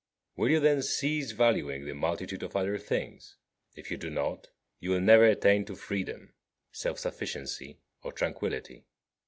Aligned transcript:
Will 0.35 0.49
you, 0.49 0.59
then, 0.59 0.81
cease 0.81 1.29
valuing 1.31 1.85
the 1.85 1.93
multitude 1.93 2.41
of 2.41 2.55
other 2.55 2.79
things? 2.79 3.37
If 3.75 3.91
you 3.91 3.97
do 3.97 4.09
not, 4.09 4.47
you 4.79 4.89
will 4.89 4.99
never 4.99 5.25
attain 5.25 5.63
to 5.65 5.75
freedom, 5.75 6.33
self 6.71 6.97
sufficiency, 6.97 7.77
or 8.01 8.11
tranquillity. 8.11 8.85